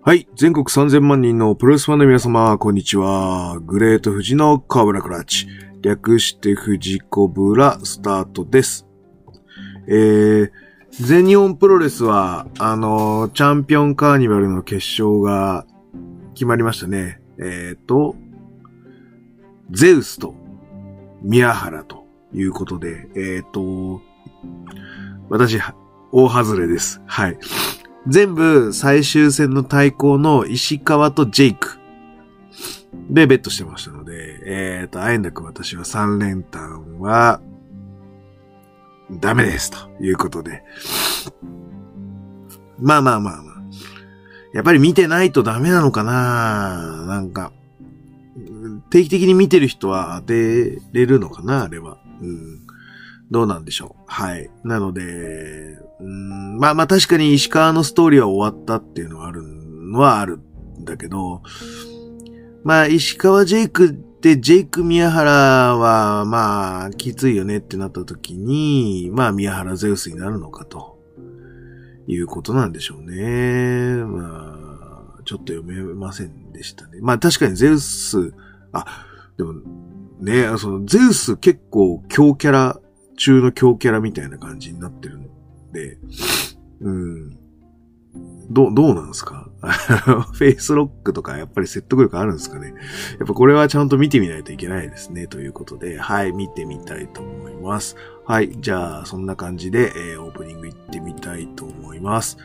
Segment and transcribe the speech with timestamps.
[0.00, 0.28] はい。
[0.36, 3.58] 全国3000万人のプロレスファンの皆様、こんにちは。
[3.60, 5.48] グレート富士の河村クラッチ。
[5.82, 8.86] 略して富士コブラスタートです。
[9.88, 10.50] えー、
[10.92, 15.66] 全日本プロレスは、あの、チャンピオンカーニバルの決勝が
[16.34, 17.20] 決まりましたね。
[17.40, 18.14] えーと、
[19.72, 20.34] ゼウスと
[21.22, 24.00] 宮原ということで、えーと、
[25.28, 25.58] 私、
[26.12, 27.02] 大外れです。
[27.04, 27.38] はい。
[28.06, 31.78] 全部最終戦の対抗の石川とジェイク
[33.10, 37.40] でベットしてましたので、えっ、と、あえなく私は3連単は
[39.10, 40.62] ダメですということで。
[42.78, 43.54] まあまあまあまあ。
[44.52, 47.52] やっぱり見てないとダメなのかななんか、
[48.90, 51.98] 定期的に見てる人は当てれるのかなあれは。
[52.20, 52.67] うん。
[53.30, 54.02] どうなんでしょう。
[54.06, 54.50] はい。
[54.64, 61.42] なので、うん、まあまあ確かに石川のストーリーは終わったっていうのはあるのはあるんだけど、
[62.64, 70.98] まあ石川ジェイクってジェイク宮原はまあきついよねってなった時に、まあ宮原ゼウスになるのかと
[72.06, 74.02] いうことなんでしょうね。
[74.04, 74.56] ま
[75.18, 76.98] あ、ちょっと読めませんでしたね。
[77.02, 78.32] まあ確かにゼウス、
[78.72, 79.04] あ、
[79.36, 79.54] でも
[80.18, 82.80] ね、そのゼウス結構強キャラ
[83.18, 85.28] 中の強キャラみたいな感じになってるん
[85.72, 85.98] で、
[86.80, 87.38] うん。
[88.50, 89.50] ど、どうなんすか？
[89.60, 92.68] フェイスロックとかやっぱり説得力あるんですかね？
[93.18, 95.26] やっぱこれはちゃんと見てみないといけないですね。
[95.26, 97.96] ということで、はい、見てみたいと思います。
[98.24, 102.38] はい、じゃあ、そんな感じで、えーオープニング行ってみたいと思います。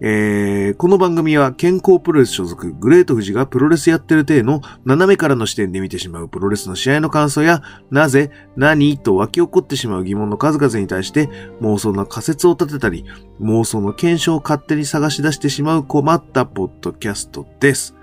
[0.00, 11.28] えーこの番組は健康プロレス所属グレート富士がプロレスやってる体の斜めからの視点で見てしまうプロレスの試合の感想やなぜ、何と湧き起こってしまう疑問の数々に対して
[11.60, 13.04] 妄想の仮説を立てたり
[13.40, 17.94] 妄想の検証を勝手に探し出してしまう困ったポッドキャストです。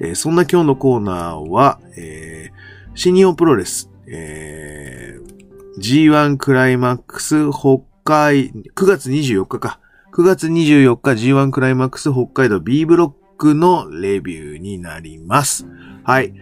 [0.00, 9.80] えーそんな今日のコーナーは、えー新日本プロレス、えー G1 クライマックス北海、9月24日か。
[10.12, 15.66] 9月24日 G1 クライマックス北海道 B ブロックのレビューになります。
[16.02, 16.32] はい。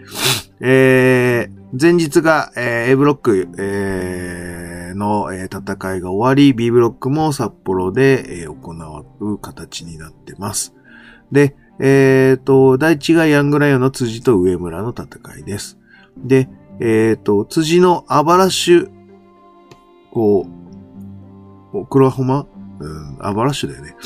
[0.61, 10.73] えー、前日が、えー A ブロック、えーの、えー戦いが終わり、B ブロックも札幌で、えー行う形になってます。
[11.33, 15.77] で、えっ、と、第一がヤングライオンの辻と上村の戦いです。
[16.17, 16.49] で、
[16.81, 18.91] えっ、と、辻のアバラッシュ、
[20.13, 20.47] こ
[21.73, 22.47] う、オクラホマ
[22.79, 23.97] うん、アバラッシュだよね。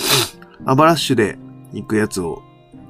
[0.65, 1.39] アバラッシュで
[1.73, 2.43] 行くやつを、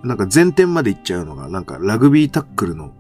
[0.03, 2.93] なんか前転まで行っちゃうのが、なんかラグビータックルの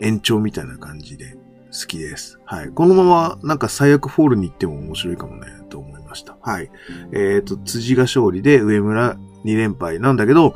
[0.00, 1.36] 延長みたいな感じで
[1.72, 2.38] 好きです。
[2.44, 2.68] はい。
[2.68, 6.36] このままなんか最悪フォールに行っても面白いかもね、と思いました。
[6.40, 6.70] はい。
[7.12, 10.54] えっ、と、辻が勝利で上村2連敗なんだけど、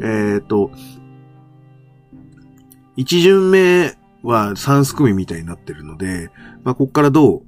[0.00, 0.70] えっ、と、
[2.96, 6.30] 一巡目は3すくみみたいになってるので、
[6.64, 7.42] まあ、こっからどう、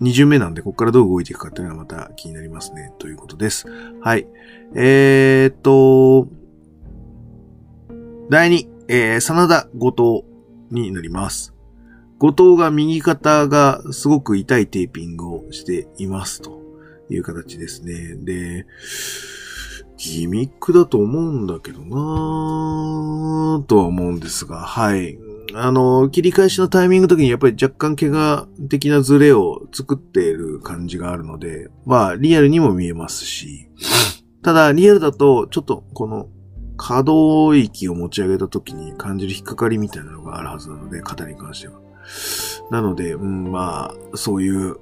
[0.00, 3.66] 二巡目なんで、こっからどう動いていくかっていうのはまた気になりますね、ということです。
[4.00, 4.26] はい。
[4.74, 6.28] えー、っと、
[8.28, 10.24] 第2、えー、真田後
[10.70, 11.54] 藤になります。
[12.18, 16.60] 後藤が右肩がすごく痛いテーピングをしていますと
[17.10, 18.16] いう形ですね。
[18.16, 18.66] で、
[19.96, 25.18] ギミックだと思うんだけどなぁとは思うんですが、はい。
[25.58, 33.68] あの、切り返しのタイミングの時にやっぱり若干怪我的なズレを作っている感じがあるので、まあ、リアルにも見えますし、
[34.42, 36.28] ただ、リアルだと、ちょっとこの
[36.76, 41.80] 可動域を持ち上げた時に感じる引っかかりみたいなのがあるはずなので、肩に関しては。
[42.70, 44.76] なので、うん、まあ、そういう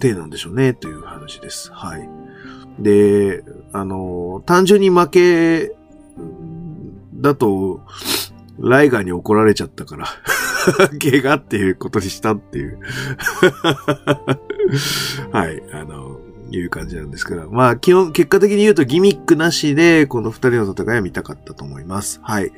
[0.00, 1.72] 体なんでしょうね、という話です。
[1.72, 2.08] はい。
[2.78, 5.76] で、あの、単純に負け
[7.14, 7.82] だと、
[8.60, 10.06] ライガーに怒られちゃったから、
[11.00, 12.78] 怪我っていうことにしたっていう。
[15.32, 17.50] はい、あの、いう感じなんですけど。
[17.50, 22.20] まあ、基本、結果的に言うとギミックなしで、この二人の戦いは見たかったと思います。
[22.22, 22.52] はい。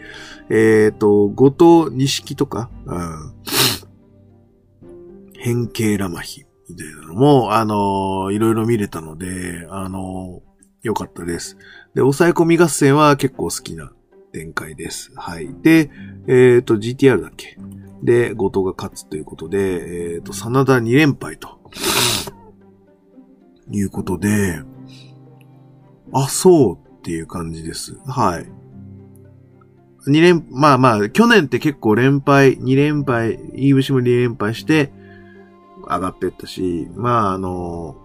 [0.50, 3.32] えっ、と、後藤錦とか、うん。
[5.42, 10.40] 変形ラマヒみたいなのも、あのいろいろ見れたので、あの
[10.82, 11.56] 良かったです。
[11.94, 13.92] で、抑え込み合戦は結構好きな
[14.32, 15.12] 展開です。
[15.16, 15.54] はい。
[15.62, 15.90] で、
[16.26, 17.58] えっ、と、GTR だっけ？
[18.02, 21.60] で、後藤が勝つということで、えっ、と、真田2連敗と。
[23.70, 24.60] いうことで、
[26.12, 27.96] あ、そうっていう感じです。
[28.06, 28.46] はい。
[30.06, 34.92] 二連、まあまあ、去年って結構連敗、2連敗、イーブシも2連敗して、
[35.88, 37.96] 上がってったし、まああの、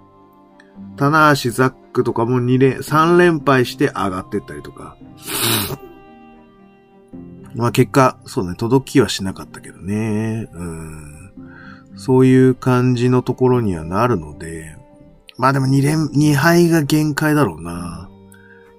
[0.96, 4.98] 棚橋ザックとかも2連、3連敗して上がってったりとか、
[7.58, 10.48] まあ結果、そうね、届きはしなかったけどね。
[10.54, 11.32] うん。
[11.96, 14.76] そういう感じのところにはなるので、
[15.38, 18.10] まあでも2連、2敗が限界だろうな。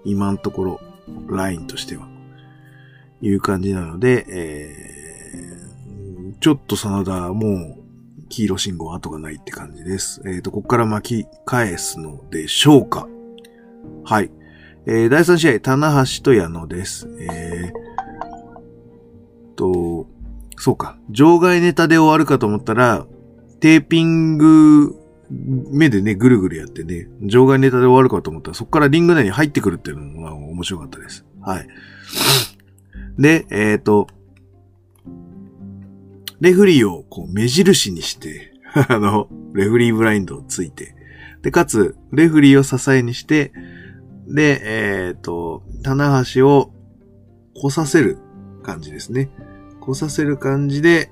[0.04, 0.80] 今のところ、
[1.28, 2.08] ラインとしては。
[3.20, 7.78] いう感じなので、えー、ちょっと真田もう
[8.28, 10.22] 黄色信号後がないって感じです。
[10.24, 13.08] えっ、ー、と、ここから巻き返すのでしょうか
[14.04, 14.30] はい。
[14.86, 17.08] えー、第3試合、棚橋と矢野です。
[17.20, 17.87] えー、
[19.58, 20.06] と、
[20.56, 20.96] そうか。
[21.10, 23.06] 場外ネタで終わるかと思ったら、
[23.60, 24.94] テーピング
[25.30, 31.26] 目でね、ぐるぐるやってね、場外ネタで終わるかと思ったら、そこからリング内に入ってくるっていうのが面白かったです。
[31.40, 31.68] はい。
[33.18, 34.06] で、えっ、ー、と、
[36.40, 38.52] レフリーをこう目印にして、
[38.88, 40.94] あの、レフリーブラインドをついて、
[41.42, 43.52] で、かつ、レフリーを支えにして、
[44.28, 46.72] で、えっ、ー、と、棚橋を
[47.54, 48.18] 来させる
[48.68, 49.30] 感じですね。
[49.80, 51.10] 来させる感じで、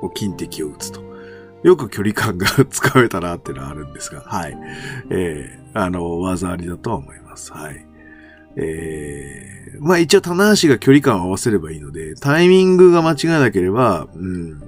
[0.00, 1.02] こう金敵を打つと。
[1.62, 4.58] よく距離感が 使えたなっていうのはあるんですが、はい。
[5.10, 7.52] えー、あの、技ありだとは思います。
[7.52, 7.86] はい。
[8.56, 14.60] えー、まあ一応棚橋が距離感を合わせればいいので、タイミングが間違えなければ、うん、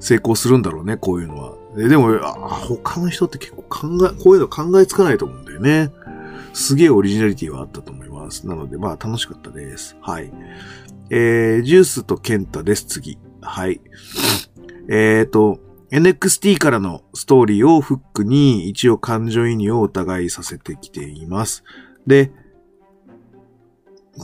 [0.00, 1.54] 成功するんだろうね、こういうのは。
[1.76, 5.92] ででもあ、他の人って結構考え、こういうの考えつかないと思うんだよね。
[6.54, 8.05] すげえオリジナリティはあったと思います。
[8.46, 9.96] なので、まあ楽しかったです。
[10.00, 10.32] はい。
[11.10, 13.18] えー、ジュースとケンタです、次。
[13.40, 13.80] はい。
[14.88, 21.64] えーと、NXT からのストーリーをフックに一応感情移入をお互いさせてきています。
[22.06, 22.32] で、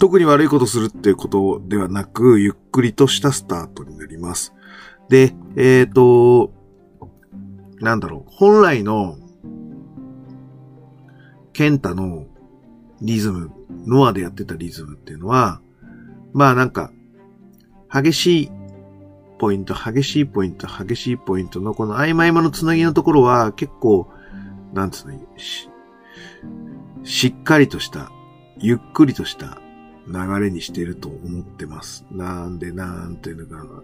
[0.00, 4.54] 特に悪いことするっていうことではなく、ゆっくりとしたスタートになります。
[5.08, 6.52] で、えっ、ー、と、
[7.80, 9.16] なんだろう、本来の、
[11.52, 12.26] ケンタの
[13.02, 13.50] リズム、
[13.86, 15.60] ノアでやってたリズムっていうのは、
[16.32, 16.92] まあなんか、
[17.92, 18.50] 激しい
[19.38, 24.08] ポイント、激しいポイント、激しいポイントのこの曖昧間のつなぎのところは結構、
[24.72, 25.68] なんつうの、し、
[27.04, 28.10] しっかりとした、
[28.58, 29.58] ゆっくりとした
[30.06, 32.06] 流れにしてると思ってます。
[32.10, 33.82] なんで、なんていうのかな。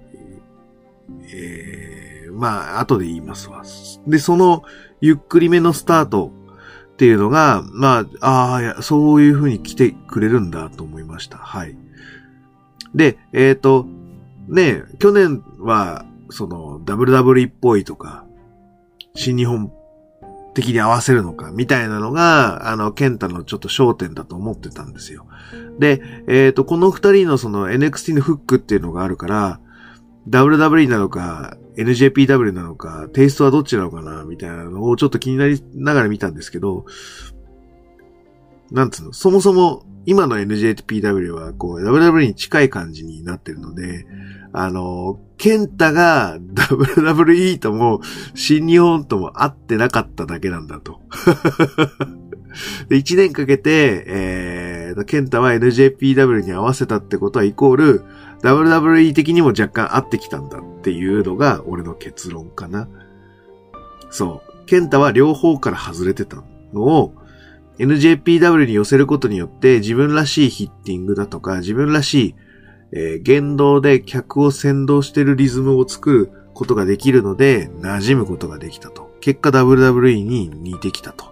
[1.24, 3.62] ええー、まあ、後で言いますわ。
[4.06, 4.62] で、その、
[5.00, 6.32] ゆっくりめのスタート
[6.98, 11.38] っていうのが、まあ、ああ、そういう風に来てくれるんだと思いました。
[11.38, 11.76] はい。
[12.92, 13.86] で、えっ、ー、と、
[14.48, 18.24] ね去年は、その、WW っぽいとか、
[19.14, 19.72] 新日本
[20.54, 25.24] 的に合わせるのか、みたいなのが、あの、ケンタのちょっと焦点だと思ってたんですよ。
[25.78, 29.60] で、えっ、ー、と、この二人のその NXT のフックっていうのがあるから、
[30.28, 36.84] WW なのか、NJPW なのか、テイストはどっちなのかな、みたいなのをちょっと気になりながら見たんですけど、
[38.70, 44.06] なんつうの、そもそも今の NJPW はこう WW に近い感じになってるので、
[44.52, 48.00] あの、ケンタが WWE とも
[48.34, 51.00] 新日本とも会ってなかっただけなんだと。
[52.90, 58.04] 1年かけて、えー、ケンタは NJPW に合わせたってことはイコール、
[58.42, 62.88] WWE 的にも若干合ってきたんだっていうのが俺の結論かな。
[64.10, 64.66] そう。
[64.66, 66.42] ケンタは両方から外れてた
[66.72, 67.14] のを、
[67.78, 72.34] NJPW に寄せることによって自分らしいヒッティングだとか、自分らしい、
[72.92, 79.10] えー、言動で客を先導してるリズムを作ることができるので、馴染むことができたと。
[79.20, 81.26] 結果 WWE に似てきたと。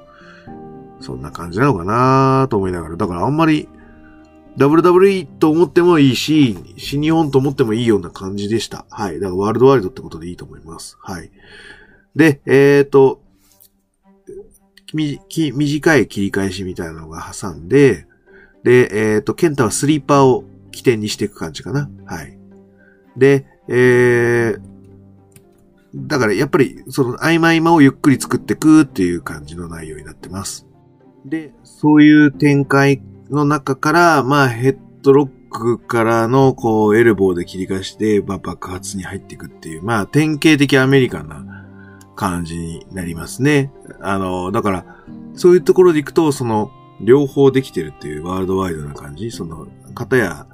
[1.00, 2.96] そんな感じなのかなと思いながら。
[2.96, 3.68] だからあんまり
[4.56, 8.86] WWE と思ってもいいし、新日本と思ってもいいような感じでした。
[8.90, 9.20] はい。
[9.20, 10.96] だからワールドワイドってことでいいと思います。
[11.00, 11.30] はい。
[12.14, 13.20] で、えっ、ー、と、
[14.94, 18.06] 短い切り返しみたいなのが挟んで、
[18.62, 21.90] で、えっ、ー、と、ケンタはスリーパーを起点にしていく感じかな。
[22.06, 22.38] はい。
[23.16, 24.60] で、えー、
[25.94, 30.66] だからやっぱりその合間合間をゆっくり作っていくっていう感じの内容になってます。
[31.24, 41.44] で、そういう展開の中から、まあヘッドロックからのこうエルボーで切り返して、まあ、爆発に入っていくっていう、まあ典型的アメリカンな
[42.14, 43.70] 感じになりますね。
[44.00, 44.84] あの、だから、
[45.34, 49.30] そういうところで行くと、その、両方できてるっていうワールドワイドな感じ。
[49.30, 50.46] その、方や、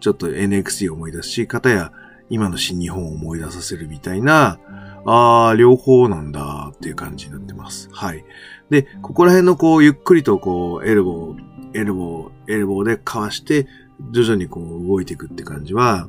[0.00, 1.92] ちょっと NXT を思い出すし、方や、
[2.30, 4.58] 今の新日本を思い出させるみたいな、
[5.06, 7.88] ああ、両方なんだっていう感じになってます。
[7.92, 8.24] はい。
[8.70, 11.36] で、ここら辺のこう、ゆっくりとこう、エルボー、
[11.74, 13.66] エルボー、エルボーでかわして、
[14.12, 16.08] 徐々にこう、動いていくって感じは、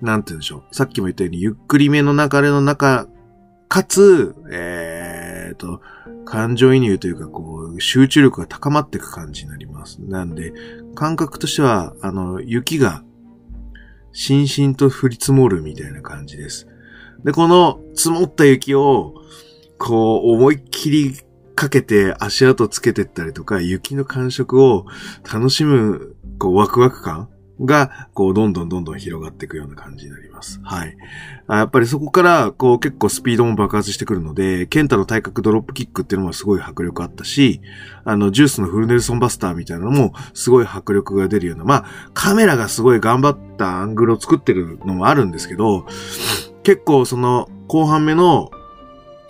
[0.00, 0.74] なんて言うんでしょう。
[0.74, 3.06] さっきも言ったように、ゆっくりめの流れの中
[3.68, 5.80] かつ、えー、と、
[6.24, 9.98] 感情移入というか、こう、集中力が高まっていく感じになります。
[10.02, 10.52] なんで、
[10.94, 13.02] 感覚としては、あの、雪が
[14.12, 16.68] しんしんと降り積もるみたいな感じです。
[17.24, 19.14] で、この積もった雪を、
[19.78, 21.14] こう、思いっきり
[21.56, 24.86] かけて足跡つけてったりとか、雪の感触を
[25.24, 30.60] 楽しむ、こう、ワクワク感が、こう、どんどんどんどん広がっていくような感じになります。
[30.62, 30.94] はい。
[31.48, 37.62] やっぱりそこから、こう、結構スピードも爆発してくるので、ケンタの体格ドロップキックっていうのもすごい迫力あったし、
[38.04, 45.86] あの、ジュースのフルネルソンバスターみたいなのも、すごい迫力が出るような、まあ、カメラがすごい頑張ったアングルを作ってるのもあるんですけど、
[46.62, 48.50] 結構その、後半目の、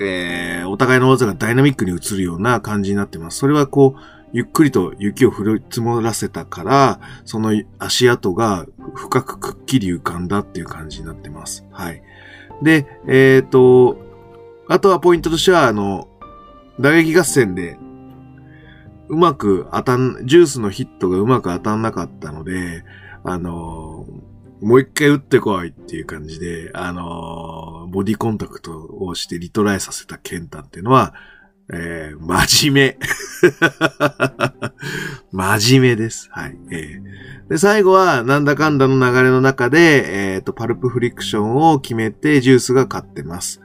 [0.00, 3.38] えー、お互いの技がダイナミックに映るような感じになってます。
[3.38, 4.00] それはこう、
[4.32, 11.64] ゆっくりと雪を降り積もらせたから、その足跡が深くくっきり浮かんだっていう感じになってます。
[11.70, 12.02] はい。
[12.62, 13.98] で、えっ、ー、と、
[14.68, 16.08] あとはポイントとしては、あの、
[16.80, 17.78] 打撃合戦で、
[19.08, 22.84] うまく当たん、ジュースのヒットがうまく当たんなかったので、
[23.24, 24.04] あの、
[24.60, 31.14] もう一回打ってこいっていう感じで、あの、ボディコンタクトをしてリトライさせたケンタンっていうのは、
[31.72, 32.98] えー、真面目。
[35.32, 36.28] 真面目です。
[36.30, 36.56] はい。
[36.70, 43.60] えー、で、最後は、なんだかんだの流れの中で、えっ、ー、と、パルプフリクションを決めて、ジュースが勝ってます。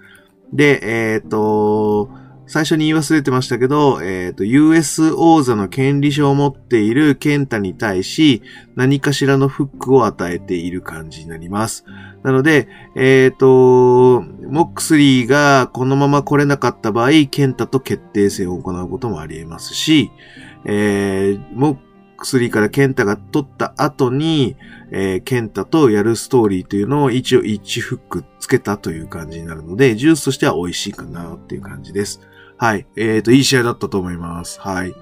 [0.52, 2.10] で、えっ、ー、と、
[2.52, 8.42] 最初に言い忘れてましたけど、えっ、ー、と、US 王座の権利書を持っているケンタに対し、
[8.76, 11.86] 何かしらのフックを与えている感じになります。
[12.24, 12.68] なので、
[12.98, 20.12] えっ、ー、と、モックスリーがこのまま来れなかった場合、ケンタと決定戦を行うこともあり得ますし、
[20.66, 21.78] えー、モッ
[22.18, 24.58] クスリーからケンタが取った後に、
[24.92, 32.20] えー、ケンタとやるストーリーというのを一応1フックつけたという感じになるので、ジュースとしては美味しいかなっていう感じです。
[32.62, 32.86] はい。
[32.96, 34.62] えっ、ー、と、いい試合だったと思います。
[34.62, 34.94] はい。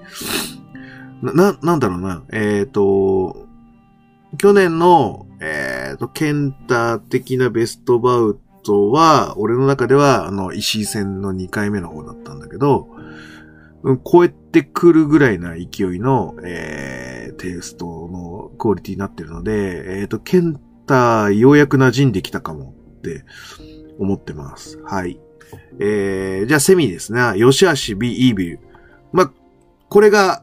[1.20, 2.22] な、な、んだろうな。
[2.32, 3.46] えっ、ー、と、
[4.38, 12.88] 去年の、えっ、ー、と、ケンタ的なベストバウトは、俺の中では、あの、石井戦の2回目の方だったんだけど、
[13.82, 23.26] うん、超えてくるぐらいな勢いの、えー、テイストのクオリティになってるので、えっ、ー、と、ケンタ、ようやく馴染んできたかもって
[23.98, 24.82] 思ってます。
[24.82, 25.20] はい。
[25.78, 27.20] えー、じゃあセミですね。
[27.36, 28.60] 吉橋 B イービル。
[29.12, 29.32] まあ、
[29.88, 30.42] これが、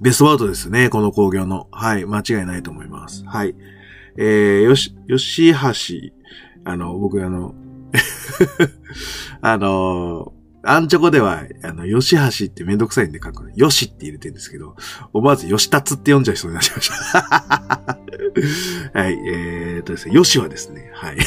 [0.00, 0.90] ベストバウトですね。
[0.90, 1.66] この工業の。
[1.72, 2.04] はい。
[2.04, 3.24] 間違いないと思います。
[3.26, 3.54] はい。
[4.16, 6.12] えー、よし、吉橋、
[6.64, 7.54] あの、僕あの、
[9.40, 13.50] あの、アンチョコでは、あの、吉橋ってめんどくさいんで書く。
[13.54, 14.76] よしって入れてるんですけど、
[15.12, 17.98] 思わず吉達って読んじゃいそうになっちゃいました。
[19.00, 21.18] はい、えーとですね、よしはですね、はい。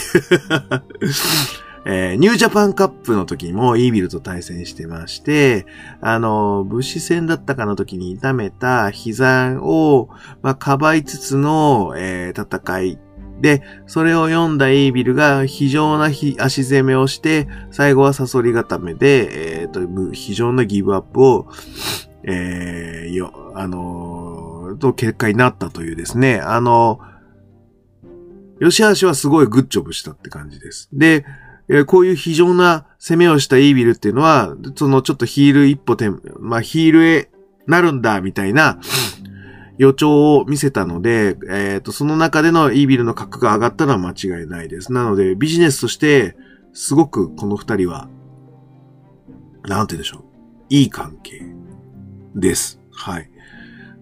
[1.85, 5.65] えー、ニュージャパンカップの時もイービルと対戦してまして、
[6.00, 10.09] あの、武士戦だったかの時に痛めた膝を、
[10.41, 13.00] まあ、かばいつつの、えー、戦い
[13.41, 21.47] で、それを読んだイービルが非常な足攻めをして、最後はサソリ固めで、えー、と、非常なギブアップを、
[22.23, 27.00] えー、よ、あのー、と結果になったというですね、あの、
[28.61, 30.88] 吉橋はすごいグッジョブしたって感じです。
[30.93, 31.25] で、
[31.87, 36.09] こういう非常な攻めをしたイービルっていうのは、そのちょっとヒール一歩て、
[36.39, 37.29] まあヒールへ
[37.67, 38.79] なるんだ、みたいな
[39.77, 44.91] 予兆を見せたので、えっ、ー、と、その中でのイービルの格が上がったのは間違いないです。
[44.91, 46.35] なので、ビジネスとして、
[46.73, 48.09] すごくこの二人は、
[49.63, 50.23] なんて言うんでしょう。
[50.69, 51.41] いい関係
[52.35, 52.79] です。
[52.91, 53.29] はい。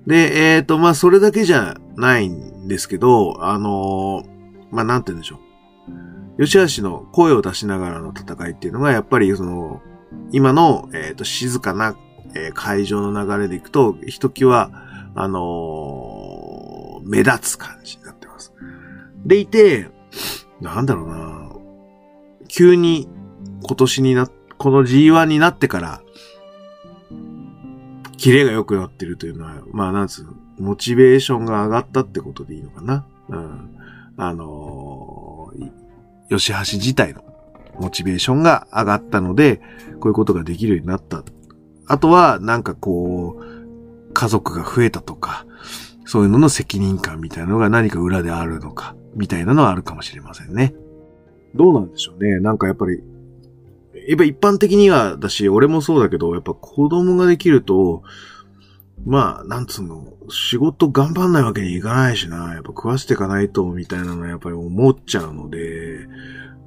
[0.07, 4.25] で、えっ、ー、と、まあ、それだけじゃないんですけど、あのー、
[4.71, 5.39] まあ、なんて言うんでしょう。
[6.39, 9.81] 吉橋の声を出しながらの戦いっていうのが、やっぱりその、
[10.31, 11.96] 今の、えっ、ー、と、静かな、
[12.36, 14.72] えー、会場の流れでいくと、ひときわ、
[15.15, 18.53] あのー、目立つ感じになってます。
[19.25, 19.89] でいて、
[20.62, 21.50] なんだろうな
[22.48, 23.08] 急に
[23.63, 24.27] 今年にな、
[24.58, 26.01] この G1 になってから、
[28.17, 33.05] キレが良くなってるというのは、まあ、なんつうの、モチベーションが上がったってことでいいのかな。
[33.29, 33.77] うん。
[34.17, 35.18] あのー、
[36.29, 37.24] 吉橋自体の
[37.79, 39.57] モチベーションが上がったので、
[40.00, 41.24] こういうことができるようになった。
[41.88, 45.45] あとは、なんかこう、家族が増えたとか、
[46.05, 50.74] そういうのの責任感みたいなのが何か裏であるのか、みたいなのはあるかもしれませんね。
[51.55, 52.39] どうなんでしょうね。
[52.39, 53.01] なんかやっぱり、
[54.07, 58.03] やっぱ一般的にはだし、俺もそうだけど、やっぱ子供ができると、
[59.06, 66.08] まあ、なんつうの、仕事頑張んないわけにいかないしな、やっぱ食わせていかないと、みたいなのはやっぱり思っちゃうので、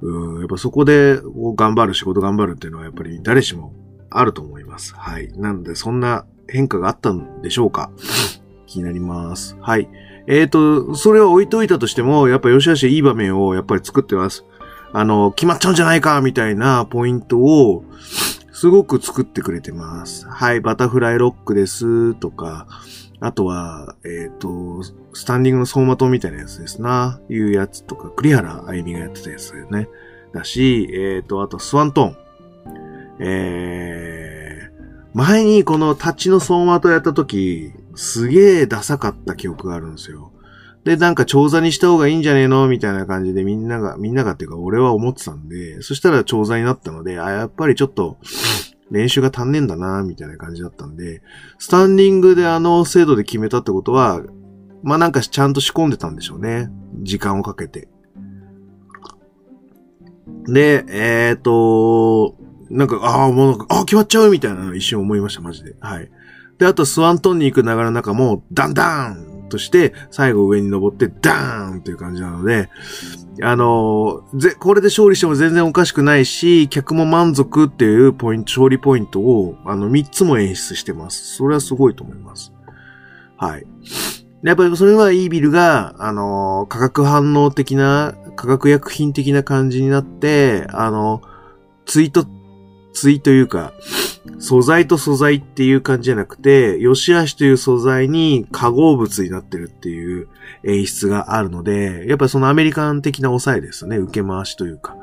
[0.01, 1.19] うん、やっぱそこで
[1.55, 3.73] 頑張る、仕事頑張るっていうのはやっぱり誰しも
[4.09, 4.95] あると思います。
[4.95, 5.31] はい。
[5.37, 7.91] なので、そんな変化があったんでしょうか
[8.67, 9.57] 撃になります。
[9.61, 9.89] はい。
[10.27, 14.45] えっ、ー、と、それは置いといたとしても、やっぱ吉橋いい場面をやっぱり作ってます。
[14.93, 17.83] あの、決まっちゃうんじゃないかみたいなポイントを、
[18.63, 20.25] すごく作ってくれてます。
[20.25, 22.65] はい、バタフライロックですとか、
[23.19, 29.89] あとは、えっ、ー、と、スタンディングの走馬灯みたいなやつですな、いうやつとか、栗原あゆみがやってたやつだよね。
[30.33, 32.17] だし、えっ、ー、と、あとスワントーン。
[33.19, 40.31] えー、前にこのタッチの走馬灯やった時、すげえダサかった記憶があるんですよ。
[40.83, 42.67] で、なんか調査にした方がいいんじゃねえの？
[42.67, 48.17] みたいな感じでみんなが、みんながっていうか俺は思ってたんで、そしたら調査になったので、あ、やっぱりちょっと、
[48.91, 51.21] 練習が足んねえんだな、みたいな感じだったんで、
[51.57, 54.21] スタンディングであの精度で決めたってことは、
[54.83, 56.69] まあ、なんかちゃんと仕込んでたんでしょうね。
[57.01, 57.87] 時間をかけて。
[60.45, 62.35] で、えっ、ー、と、
[62.69, 65.75] なんか、ああ、もう、ああ、決まっちゃうみたいなの一瞬思いました、マジで。
[65.79, 66.11] はい。
[66.57, 72.69] で、あと、スワントンに行く流れの中も、ダンダンとして、最後上に登ってダーンという感じなので、
[73.41, 81.35] あのー、ぜ、これで勝利しても全然おかしくないし、客も満足っていうポイント、勝利ポイントを、あの、3つも演出してます。
[81.35, 82.51] それはすごいと思います。
[83.37, 83.67] はい。
[84.43, 91.21] やっぱりそれはいいビルが、あのー、化学反応的な、化学薬品的な感じになって、あの、
[91.85, 92.25] ツイート、
[92.93, 93.73] ツイというか、
[94.39, 100.29] 素材と素材っていう感じじゃなくて、吉足という素材に化合物になってるっていう
[100.63, 103.97] 演出があるので、やっぱそのアメリカン的な抑えですね。
[103.97, 104.95] 受け回しというか、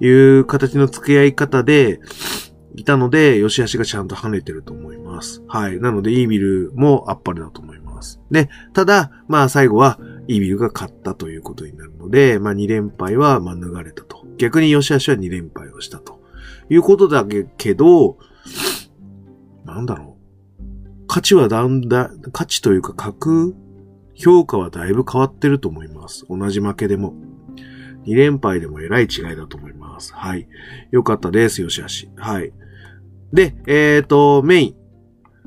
[0.00, 2.00] いう形の付き合い方で、
[2.76, 5.42] いたので、吉足がちゃんと跳ねてると思います。
[5.48, 5.80] はい。
[5.80, 8.20] なので、イービルもあっぱれだと思います。
[8.30, 9.98] で、ただ、まあ最後は、
[10.28, 14.24] イービルが勝ったということになるので、まあ2連敗は免れたと。
[14.38, 16.20] 逆に吉足は2連敗をしたと。
[16.68, 17.26] いうことだ
[17.58, 18.16] けど、
[19.74, 21.06] なんだろう。
[21.06, 23.54] 価値はだんだん、価値というか格、
[24.14, 26.26] 評価はだいぶ変わってると思います。
[26.28, 27.14] 同じ負けでも。
[28.06, 30.14] 2連敗でも偉い違いだと思います。
[30.14, 30.48] はい。
[30.90, 32.10] よかったです、よしあし。
[32.16, 32.52] はい。
[33.32, 34.74] で、えっ、ー、と、メイン。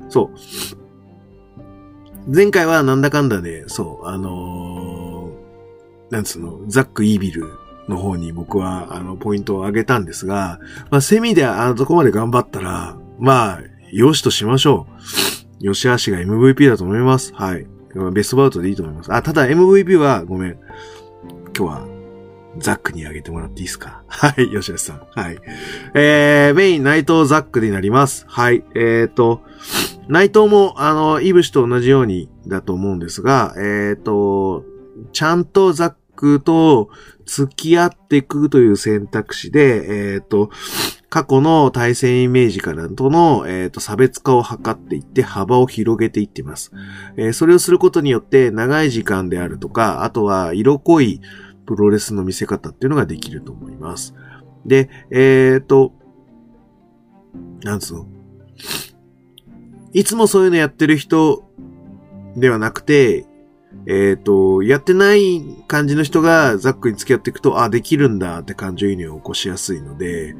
[0.08, 2.34] そう。
[2.34, 7.48] 前回はなんだかんだで、そう、あのー、なんつうの、ザック・イービル
[7.88, 13.60] の方に僕は、あの、ポイントを上げたんですが、まあ、セミであそこまで頑張ったら、まあ、
[13.94, 14.88] よしとしましょ
[15.60, 15.72] う。
[15.72, 17.32] 吉橋が MVP だと思います。
[17.32, 17.64] はい。
[18.12, 19.14] ベストバウトでいいと思います。
[19.14, 20.58] あ、ただ MVP はごめん。
[21.56, 21.86] 今日は
[22.58, 24.02] ザックにあげてもらっていいですか？
[24.08, 25.06] はい、吉橋さん。
[25.12, 25.38] はい。
[25.94, 28.26] えー、メイン、内藤ザックになります。
[28.28, 28.64] はい。
[28.74, 29.42] えーと、
[30.08, 34.64] 内藤も、あの、イブシと同じようにだと思うんですが、えーと、
[35.12, 36.90] ちゃんとザックと
[37.26, 40.50] 付き合っていくという選択肢で、えーと、
[41.14, 46.72] 過去の対戦イメージからとの、えーと、差別化を図っていって幅を広げていっています、
[47.16, 51.20] えー、それをすることによって長い時間であるとか、あとは色濃い
[51.66, 54.12] プロレスの見せ方っていうのができると思います。
[54.66, 55.92] で、えっ、ー、と、
[57.62, 58.06] なんつうの？
[59.92, 61.44] いつもそういうのやってる人
[62.34, 63.24] ではなくて、
[63.86, 70.34] えっ、ー、と、やってない感じの人がザックに付き合っていくと、あ、できるんだって感情移入を起こしやすいので、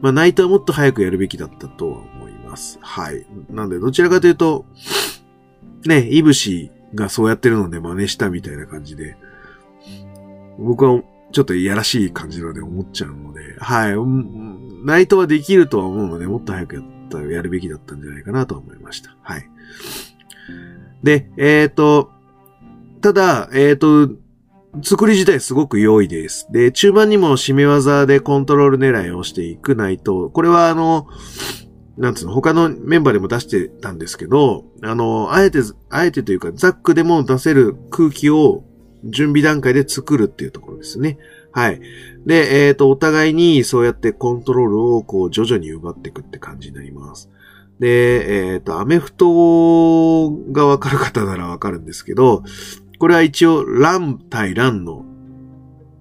[0.00, 2.78] まあ、ナイトはもっと早くやるべきだったとは思います。
[2.82, 3.26] はい。
[3.48, 4.66] なんで、どちらかというと、
[5.86, 9.16] ね、イブシがそうやってるので真似したみたいな感じで、
[10.58, 13.94] 僕はちょっといやらしい感じので思っちゃうので、はい。
[14.84, 19.16] ナイトはできるとは思うので、もっと早くやった、やるべきだったんじゃないかなと思いました。
[19.22, 19.48] はい。
[21.02, 22.10] で、えっ、ー、と、
[23.00, 24.14] ただ、えっ、ー、と、
[24.82, 26.46] 作り自体すごく良いです。
[26.52, 31.08] で、中盤にも締め技でコントロール狙いをしていくないと、これはあの、
[31.96, 35.58] なんつうの、他のメンバーでも出してたんですけど、あの、あえて、
[35.90, 38.64] あえてというか、ザックでも出せる空気を
[39.04, 41.18] 準備段階で作るっていうところですね。
[41.52, 41.80] はい。
[42.24, 47.28] で、えっ、ー、と、お互いにそうやってコントロールをこう徐々に奪っていくって感じになります。
[47.80, 52.44] で、えっ、ー、と、アメフトがわかる方ならわかるんですけど、
[53.00, 55.06] これは一応、ラン対ランの、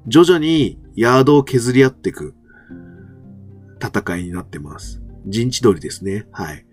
[0.06, 2.36] 徐々にヤードを削り合っていく
[3.82, 5.02] 戦いになってます。
[5.26, 6.28] 陣地通りですね。
[6.34, 6.66] はい。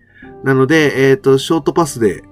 [0.43, 2.23] なので、えっ、ー、と、ショートパスで、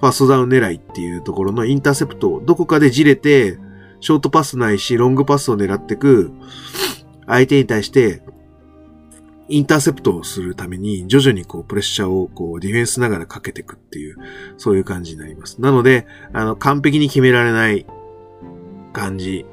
[0.00, 3.56] ファーストダウン狙いっていうところのインターセプトをどこかでじれて、
[4.00, 6.32] ショートパスないし、ロングパスを狙ってく、
[7.28, 8.24] 相手に対して、
[9.52, 14.16] インターセプトをするために、徐々にこう、プレッシャーをこう、ディフェンスながらかけていくっていう、
[14.56, 15.60] そういう感じになります。
[15.60, 17.84] なので、あの、完璧に決められない
[18.94, 19.44] 感じ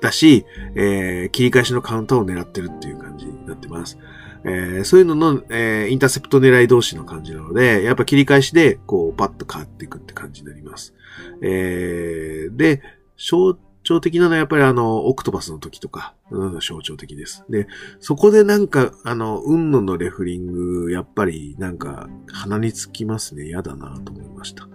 [0.00, 3.96] だし、えー、切り返しのカウンターを狙ってるっていう感じになってます。
[4.42, 10.94] えー、そういうのの、えー、インターセプト狙い同士の感じなので、やっぱ切り返しで、こう、パッと変わっていくって感じになります。
[11.42, 12.82] えー、で、
[13.16, 17.44] 象徴的なのはやっぱりあの、オクトパスの時とか、うん、象徴的です。
[17.48, 17.68] で、
[18.00, 23.46] そこでなんか、あの、運野のレフリング、やっぱりなんか、鼻につきますね。
[23.46, 24.66] 嫌だなと思いました。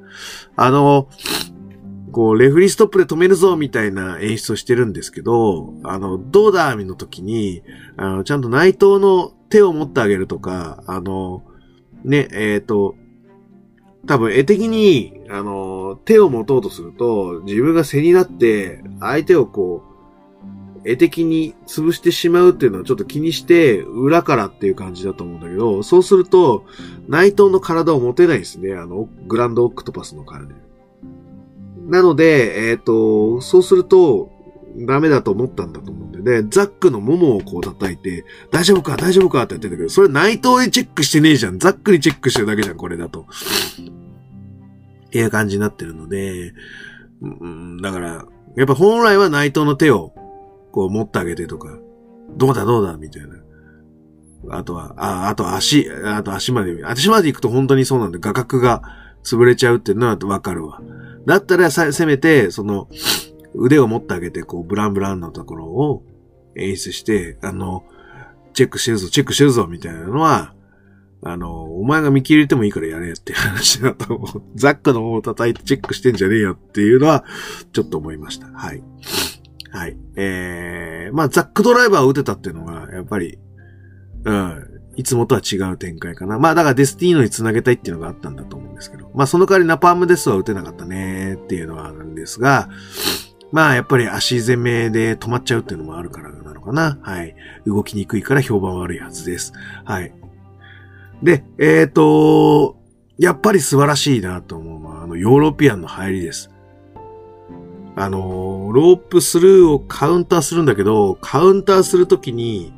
[0.56, 1.10] あの、
[2.12, 7.63] こう、レフリーストップで止めるぞみたいな演出をしてるんですけど、あの、どうだみの時に、
[7.98, 11.43] あの、ちゃんと内藤の手を持ってあげるとか、あの、
[12.04, 12.95] ね、えっ、ー、と、
[14.06, 19.90] 多分絵的に、あの、手を持とうとすると、自分が背になって、相手をこう、
[20.86, 26.66] 絵的に潰してしまうっていうのをちょっと気にして、裏からっていう感じだと思うんだけど、そうすると、
[27.08, 28.74] 内藤の体を持てないですね。
[28.74, 30.56] あの、グランドオクトパスの体。
[31.88, 34.32] なので、えっ、ー、と、そうすると、
[34.78, 41.60] ダメだと思ったんだと思うで、ザックのももをこう叩いて、大丈夫か大丈夫かって言ってんだけど、それ内藤でチェックしてねえじゃん。
[41.60, 43.26] ザックにチェックしてるだけじゃん、これだと。
[45.08, 46.54] っていう感じになってるので、
[47.22, 50.14] うん、だから、やっぱ本来は内藤の手を、
[50.72, 51.78] こう持ってあげてとか、
[52.38, 54.58] どうだどうだみたいな。
[54.58, 58.82] あとは、あ、あと足、あと足まで、足まで行くと本当にそうなんで、画角が
[59.24, 60.82] 潰れちゃうっていうのはわかるわ。
[61.26, 62.88] だったら、せめて、その、
[63.56, 66.04] 腕を持ってあげて、こう、ブランブランのところを
[66.56, 67.84] 演出して、あの、
[68.54, 70.54] チェックしてるぞ、チェックしてるぞ、みたいなのは、
[71.22, 74.44] あの、お前が見切れてもいいからやれっていう話だと思う。
[74.56, 77.26] ザックの方を叩いてチェックしてんじゃねえよっていうのは、
[77.74, 78.48] ちょっと思いました。
[78.48, 78.84] はい。
[79.72, 79.98] はい。
[80.16, 83.38] えー、まあ、ザックドライバーを打てたっていうのが、やっぱり、
[84.24, 86.40] うん、いつもとは違う展開かな。
[86.40, 89.12] まあ、だからデスティーノに繋げたいっていうのがあったんだと思うんですけど。
[89.14, 92.70] まあ、その代わりナパームデスは打てなかったねっていうのはあるんですが、
[93.52, 97.00] まあ、やっぱり足攻めで止まっちゃうっていうのもあるからなのかな。
[97.02, 97.36] はい。
[97.66, 99.54] 動きにくいから評判悪いはずです。
[99.86, 100.14] はい。
[101.24, 102.78] で、えっ、ー、と、
[103.18, 106.52] やっぱり素晴らしいなと思うのは、あの、ヨーロピアンの入りです。
[107.96, 112.72] あの、ロープスルーをカウンターするんだけど、カウンターするときに、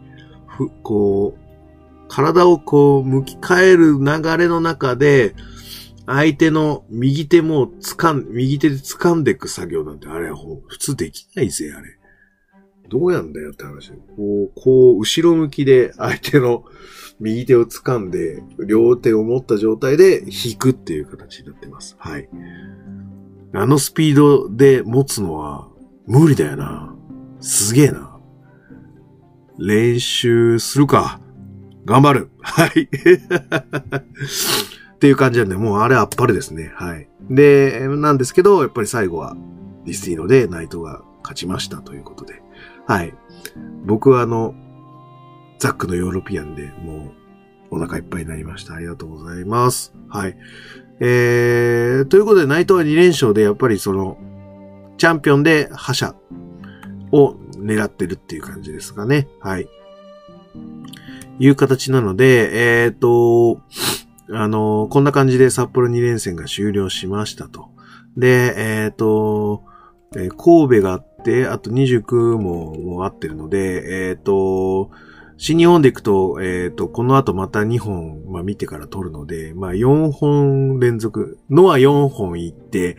[0.48, 5.36] ふ、こう、体をこう、向き変える流れの中で、
[6.14, 11.98] 相手の右手も掴ん、右手で掴んでいく作業なんて、あれは普通できないぜ、あれ。
[12.90, 13.92] どうやんだよって話。
[13.92, 16.66] こう、こう、後ろ向きで相手の
[17.22, 21.96] 右手を掴んで、両手を持った状態で引くっていう形になってます。
[21.98, 22.28] はい。
[23.54, 25.68] あのスピードで持つのは
[26.08, 26.96] 無理だよな。
[27.40, 28.18] すげえな。
[29.60, 31.22] 練習するか。
[31.86, 32.32] 頑張る。
[32.42, 32.90] はい。
[35.02, 36.72] っていう感じなんで、もうあれあっぱれですね。
[36.76, 37.08] はい。
[37.28, 39.36] で、なんですけど、やっぱり最後は
[39.84, 42.40] ディスティーノでナイトが勝ちましたということで。
[42.86, 43.12] はい。
[43.84, 44.54] 僕はあの、
[45.58, 47.14] ザックのヨーロピアンでも
[47.72, 48.76] うお腹いっぱいになりました。
[48.76, 49.92] ありがとうございます。
[50.08, 50.38] はい。
[51.00, 54.20] えー、ということで、ナイトは2連勝で、やっぱりその、
[55.00, 56.14] チャンピオンで覇者
[57.12, 59.28] を狙ってるっていう感じですかね。
[59.40, 59.68] はい。
[61.40, 63.62] いう形なので、えっ、ー、と、
[64.34, 67.70] あの、こんな感じで札幌2連戦が終了しましたと。
[68.18, 69.64] で、えっ、ー、と、
[70.16, 74.92] え神戸があって、あと29もも合ってるので、えっ、ー、と、
[75.44, 82.96] 新日本で行くと、えっ、ー、と、この後また2本、まあ、見てから撮るので、まあ、4本連続、のは4本行って、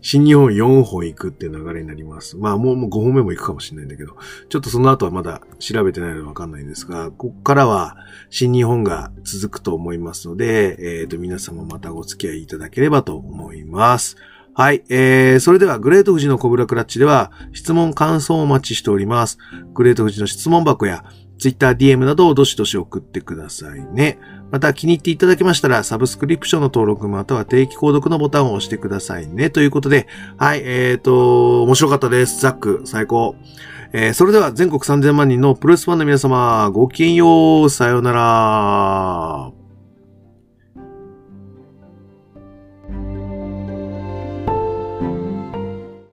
[0.00, 2.36] 新日本4本行くっていう流れになります。
[2.36, 4.12] まあ、もうもう5本目も行くかもしれないんだけど、
[4.48, 7.96] ちょっとその後はまだ調べてないのでわかんないんですが、こっからは
[8.30, 14.16] 新日本が続くと思いますので、えっ、ー、と、皆様またお付き合いいただければと思います。
[14.52, 14.82] はい。
[14.90, 19.38] えー、それでは、グレート富士のコブラクラッチでは、質問、感想をお待ちしております。
[19.74, 21.04] グレート富士の質問箱や、
[21.40, 24.18] Twitter、DM などをどしどし送ってくださいね。
[24.50, 29.50] また気に入っていただけましたら、サブスクリプションの登録または定期購読のボタンを押してくださいね。
[29.50, 32.40] ということで、はい、えーと、面白かったです。
[32.40, 33.36] ザック、最高。
[33.92, 39.59] えー、それでは全国3000万人のプロレスファンの皆様、ごきげんよう、さようなら。